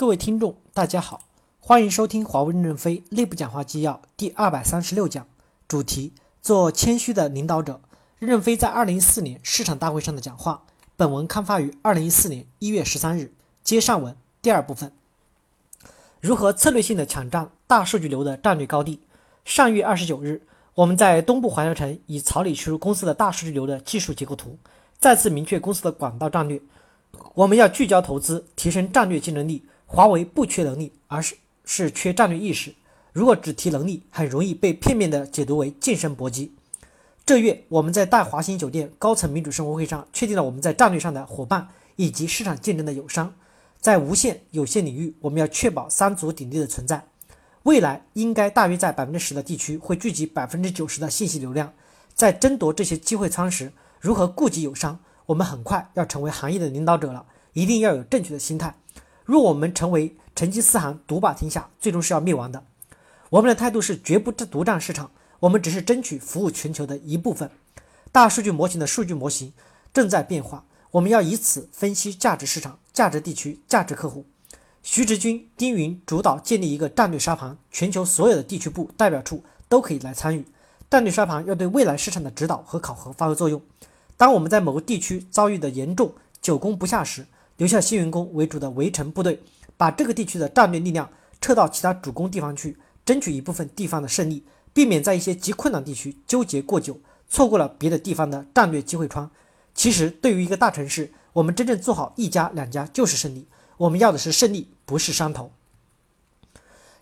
[0.00, 1.20] 各位听众，大家好，
[1.60, 5.26] 欢迎收听华为任正非内部讲话纪要第二百三十六讲，
[5.68, 7.82] 主题：做谦虚的领导者。
[8.18, 10.62] 任正非在二零一四年市场大会上的讲话。
[10.96, 13.34] 本文刊发于二零一四年一月十三日。
[13.62, 14.90] 接上文第二部分，
[16.22, 19.00] 如何策略性的抢占大数据流的战略高地？
[19.44, 20.40] 上月二十九日，
[20.76, 24.56] 我们在东部环球城以草拟出公司的大数据流的技术结构图，
[24.98, 26.58] 再次明确公司的管道战略。
[27.34, 29.62] 我们要聚焦投资，提升战略竞争力。
[29.92, 31.34] 华为不缺能力，而是
[31.64, 32.72] 是缺战略意识。
[33.12, 36.52] 如果只提能力，很容易被片面的解读为晋升搏击。
[37.26, 43.34] 这月，我们在大华星酒店高层民主生活会上，确定了我们在战略上的伙伴以及市场竞争的友商。
[43.80, 47.04] 在无线有线领域，我们要确保三足鼎立的存在。
[47.64, 51.72] 未来应该大约在百分之十的地区会聚集百分之九十的信息流量。
[52.14, 55.00] 在争夺这些机会仓时，如何顾及友商？
[55.26, 58.76] 我们很快要成为行业的领导者了，一定要有正确的心态。
[59.30, 62.64] 若我们成为成吉思汗独霸天下，最终是要灭亡的。
[63.28, 67.48] 我们的态度是绝不独占市场，我们只是争取服务全球的一部分。
[68.10, 69.52] 大数据模型的数据模型
[69.94, 74.26] 正在变化，我们要以此分析价值市场、价值地区、价值客户。
[74.82, 80.44] 徐直军、丁云主导建立一个战略沙盘，全球所有的地区部代表处都可以来参与。
[80.90, 83.62] 战略沙盘要对未来市场的指导和考核发挥作用。
[84.16, 87.26] 当我们在某个地区遭遇的严重久攻不下时，
[87.60, 89.38] 留下新员工为主的围城部队，
[89.76, 91.10] 把这个地区的战略力量
[91.42, 99.30] 撤到其他主攻地方去，争取一部分地方的胜利，避免在一些极困难地区纠结过久，错过了别的地方的战略机会窗。
[99.74, 103.46] 其实，对于一个大城市，我们真正做好一家两家就是胜利。
[103.76, 105.52] 我们要的是胜利，不是山头。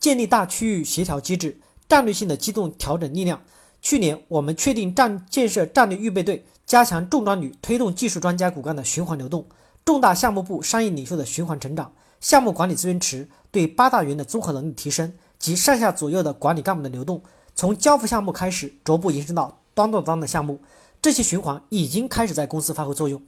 [0.00, 3.40] 建立大区域协调机制，战略性的机动调整力量。
[3.80, 9.46] 去年，我们确定战建设战略预备队，加强重装旅，推动技术专家骨干的循环流动。
[9.90, 17.20] 重大项目部商业领袖的循环成长，项目管理资源池对八大员的综合能力提升及上下左右的管理干部的流动，
[17.56, 20.60] 从交付项目开始逐步延伸到端到端的项目，
[21.02, 23.20] 这些循环已经开始在公司发挥作用。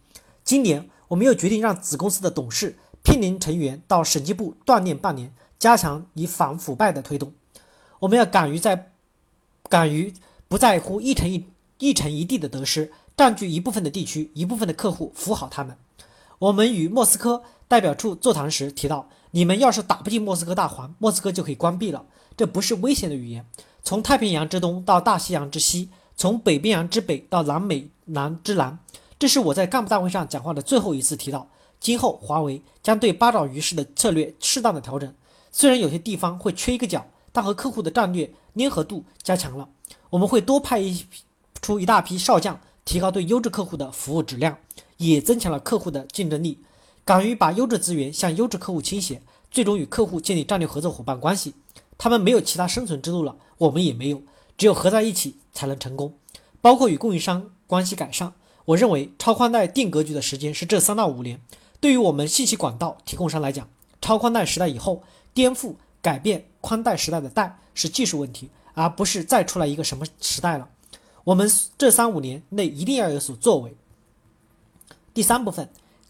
[0.45, 7.33] 今年，我们又决定让子公司的董事聘任成员到审计部锻炼半年，加强以反腐败的推动。
[7.99, 8.93] 我们要敢于在，
[9.69, 10.15] 敢于
[10.47, 11.45] 不在乎一城一
[11.79, 15.77] 一城一地的得失，占据一部分的地区，一部分的客户，服好他们。
[16.43, 22.05] 我们与莫斯科代表处座谈时提到，你们要是打不进莫斯科大环，莫斯科就可以关闭了。
[22.37, 23.47] 这不是危险的语言。
[23.85, 28.77] 从太平洋之东到大西洋之西，从北冰洋之北到南美南之南，
[29.21, 31.47] 这是我在干部大会上讲话的最后一次提到。
[31.79, 35.15] 今后华为将对八爪鱼式的策略适当的调整。
[35.53, 39.69] 虽然有些地方会缺一个角，但和客户的战略粘合度加强了。
[40.11, 41.07] 我们会多派一
[41.61, 44.59] 出一大批少将，提高对优质客户的服务质量。
[45.11, 46.59] 也增强了客户的竞争力，
[47.05, 49.21] 敢于把优质资源向优质客户倾斜，
[49.51, 51.55] 最终与客户建立战略合作伙伴关系。
[51.99, 54.23] 他们没有其他生存之路了，我们也没有，
[54.57, 56.15] 只有合在一起才能成功。
[56.61, 58.33] 包括与供应商关系改善。
[58.67, 61.41] 我认为超宽带定格局的时间是这三到五年。
[61.81, 63.69] 对于我们信息管道提供商来讲，
[64.01, 65.03] 超宽带时代以后
[65.35, 70.69] 颠覆改变宽带时代的带是技术问题，而不是再出来一个什么时代了。
[71.25, 73.75] 我们这三五年内一定要有所作为。
[75.15, 75.69] 第三部分，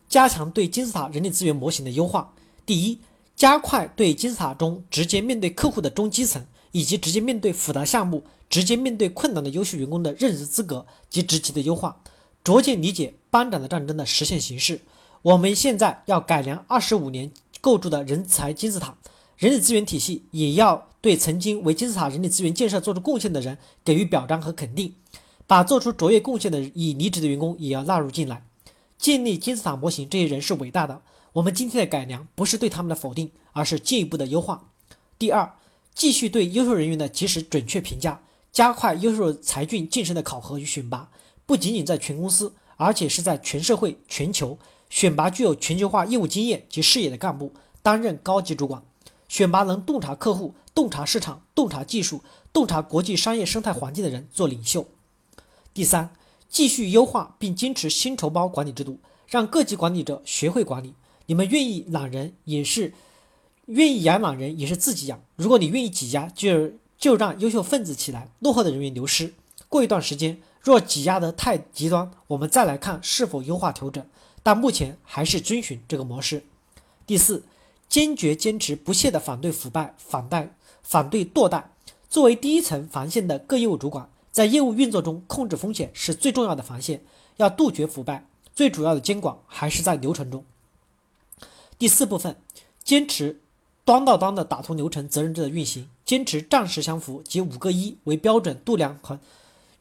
[0.09, 2.33] 加强对金字塔人力资源模型的优化。
[2.65, 3.01] 第一，
[3.35, 12.01] 加快对金字塔中直接面对客户的中基层，以及直接面对复杂项目、直接面对困难的优秀员工的任职资格及职级的优化，
[12.45, 14.81] 逐渐理解班长的战争的实现形式。
[15.23, 18.97] 我们现在要改良二十五年构筑的人才金字塔，
[19.37, 24.95] 人力资源体系也要对曾经为金字塔人力资源建设做出贡献的人给予表彰和肯定，
[25.49, 28.45] 把做出卓越贡献的已离职的员工也要纳入进来。
[29.03, 31.03] 建立金字塔模型，这些人是伟大的。
[31.33, 34.69] 我们今天的改良不是对他们的否定，而是进一步的优化。
[35.19, 35.57] 第二，
[35.93, 41.11] 继续对优秀人员的及时准确评价，加快优秀才俊晋升的考核与选拔，
[41.45, 44.57] 不仅仅在全公司，而且是在全社会、全球
[44.89, 47.53] 选拔具有全球化业务经验及视野的干部
[47.83, 48.85] 担任高级主管，
[49.29, 52.23] 选拔能洞察客户、洞察市场、洞察技术、
[52.53, 54.87] 洞察国际商业生态环境的人做领袖。
[55.75, 56.15] 第三。
[56.53, 60.93] 继续优化并坚持薪酬包管理制度，让各级管理者学会管理。
[61.25, 62.93] 你们愿意懒人也是
[63.67, 65.19] 愿意养懒人，也是自己养。
[65.37, 69.33] 如果你愿意挤压，就就让优秀分子起来，落后的人员流失。
[69.71, 74.05] 过一段时间，若挤压得太极端，我们再来看是否优化调整。
[74.43, 76.45] 但目前还是遵循这个模式。
[77.07, 77.45] 第四，
[77.89, 81.71] 坚决坚持不懈地反对腐败、反贷、反对堕贷。
[82.11, 84.11] 作为第一层防线的各业务主管。
[84.33, 87.03] 在业务运作中，控制风险是最重要的防线。
[87.37, 90.43] 要杜绝腐败，最主要的监管还是在流程中。
[91.79, 92.37] 第四部分，
[92.83, 93.41] 坚持
[93.85, 99.21] 端到端的打通流程责任制的运行，坚持账实相符及五个一为标准度量衡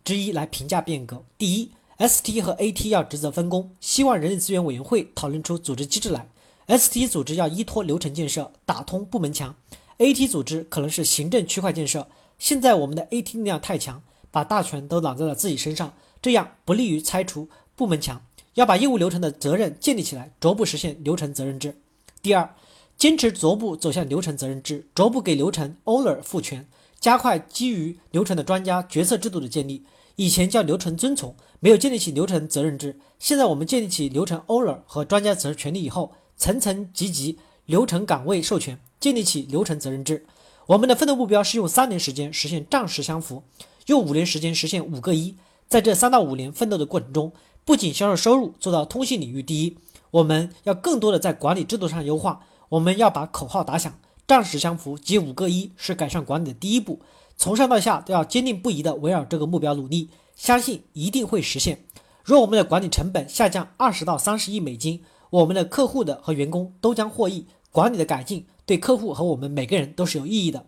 [0.04, 1.24] 之一来评价变革。
[1.38, 6.28] 第一，ST 和 AT 要职责分工，希望人力资源委员会讨论出组织机制来。
[6.68, 9.56] ST 组织要依托流程建设打通部门墙
[9.98, 12.08] ，AT 组织可能是行政区块建设。
[12.40, 18.22] 现在我们的 AT 力量太强，把大权都揽在了自己身上，这样不利于拆除部门墙。
[18.56, 21.78] 要把业务流程的责任建立起来，逐步实现流程责任制。
[22.22, 22.54] 第二，
[22.98, 26.68] 坚持逐步走向流程责任制，逐步给流程 owner 赋权，
[27.00, 29.86] 加快基于流程的专家决策制度的建立。
[30.18, 33.00] 以前叫流程遵从，没有建立起流程责任制。
[33.18, 40.26] 现在我们建立起流程 owner 和专家责权利以后，层层级级流程岗位授权，建立起流程责任制。
[40.68, 43.44] 我们的奋斗目标是用三年时间实现账实相符，
[43.88, 45.36] 用五年时间实现五个一。
[45.68, 47.32] 在这三到五年奋斗的过程中，
[47.64, 49.78] 不仅销售收入做到通信领域第一，
[50.12, 52.42] 我们要更多的在管理制度上优化。
[52.68, 53.98] 我们要把口号打响，
[54.28, 57.00] 账实相符及五个一是改善管理的第一步。
[57.38, 61.86] 从上到下都要坚定不移地围绕这个目标努力，相信一定会实现。
[62.24, 67.46] 若我们的管理成本下降二十到三十亿美金，我们的客户的和员工都将获益。
[67.72, 70.66] 管理的改进对客户和我们每个人都是有意义的。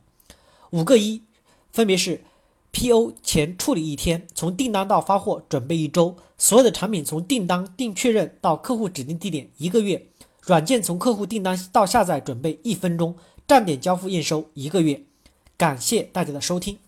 [0.70, 1.24] 五个一
[1.74, 2.24] 分别是。
[2.74, 3.14] P.O.
[3.22, 10.08] 前处理一天，从订单到发货准备一周，所有的产品从订单定确认到客户指定地点一个月，
[10.42, 13.16] 软件从客户订单到下载准备一分钟，
[13.48, 15.04] 站点交付验收一个月。
[15.56, 16.80] 感谢大家的收听。